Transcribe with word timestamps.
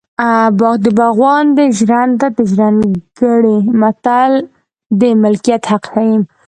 باغ 0.59 0.75
د 0.85 0.87
باغوان 0.99 1.45
دی 1.57 1.67
ژرنده 1.79 2.27
د 2.37 2.39
ژرندګړي 2.51 3.57
متل 3.81 4.31
د 4.99 5.01
ملکیت 5.23 5.63
حق 5.71 5.83
ښيي 5.93 6.17